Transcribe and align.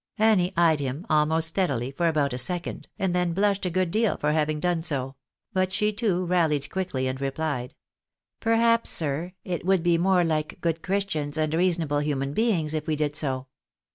Annie 0.17 0.51
eyed 0.57 0.79
him 0.79 1.05
almost 1.11 1.49
steadily, 1.49 1.91
for 1.91 2.07
about 2.07 2.33
a 2.33 2.39
second, 2.39 2.87
and 2.97 3.13
then 3.15 3.33
blushed 3.33 3.67
a 3.67 3.69
good 3.69 3.91
deal 3.91 4.17
for 4.17 4.31
having 4.31 4.59
done 4.59 4.81
so; 4.81 5.13
but 5.53 5.71
she, 5.71 5.93
too, 5.93 6.25
rallied 6.25 6.71
quickly, 6.71 7.07
and 7.07 7.21
replied 7.21 7.75
—"Perhaps, 8.39 8.89
sir, 8.89 9.33
it 9.43 9.63
would 9.63 9.83
be 9.83 9.99
more 9.99 10.23
like 10.23 10.59
good 10.59 10.81
Christians 10.81 11.37
and 11.37 11.53
reasonable 11.53 11.99
human 11.99 12.33
beings 12.33 12.73
if 12.73 12.87
we 12.87 12.95
did 12.95 13.15
so." 13.15 13.45